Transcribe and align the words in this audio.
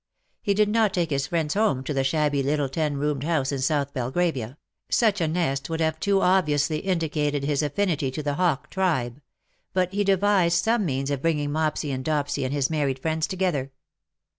He 0.41 0.55
did 0.55 0.67
not 0.67 0.95
take 0.95 1.11
his 1.11 1.27
friends 1.27 1.53
home 1.53 1.83
to 1.83 1.93
the 1.93 2.03
shabby 2.03 2.41
little 2.41 2.69
ten 2.69 2.97
roomed 2.97 3.23
house 3.23 3.51
in 3.51 3.59
South 3.59 3.93
Belgravia— 3.93 4.57
such 4.89 5.21
a 5.21 5.27
nest 5.27 5.69
would 5.69 5.79
have 5.79 5.99
too 5.99 6.21
obviously 6.23 6.79
indicated 6.79 7.43
his 7.43 7.61
affinity 7.61 8.09
to 8.09 8.23
the 8.23 8.33
hawk 8.33 8.71
tribe— 8.71 9.21
but 9.75 9.93
he 9.93 10.03
devised 10.03 10.57
some 10.63 10.85
means 10.85 11.11
of 11.11 11.21
bringing 11.21 11.51
Mopsy 11.51 11.91
and 11.91 12.03
Dopsy 12.03 12.43
and 12.43 12.51
his 12.51 12.67
married 12.67 12.97
friends 12.97 13.27
together. 13.27 13.71